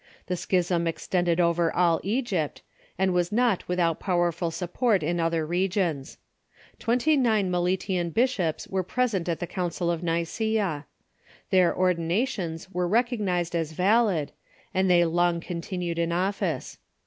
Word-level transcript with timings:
The 0.25 0.35
schism 0.35 0.87
extended 0.87 1.39
over 1.39 1.71
all 1.71 1.99
Egypt, 2.01 2.63
and 2.97 3.13
was 3.13 3.31
not 3.31 3.67
without 3.67 3.99
powerful 3.99 4.49
support 4.49 5.03
in 5.03 5.19
other 5.19 5.45
regions. 5.45 6.17
Twenty 6.79 7.15
nine 7.15 7.51
Meletian 7.51 8.09
bishops 8.09 8.67
were 8.67 8.81
present 8.81 9.29
at 9.29 9.39
the 9.39 9.45
Council 9.45 9.91
of 9.91 10.01
Niccea. 10.01 10.85
Their 11.51 11.71
ordinations 11.77 12.67
were 12.71 12.87
recognized 12.87 13.53
as 13.53 13.73
valid, 13.73 14.31
and 14.73 14.89
they 14.89 15.05
long 15.05 15.39
con 15.39 15.61
tinued 15.61 15.99
in 15.99 16.11
office. 16.11 16.79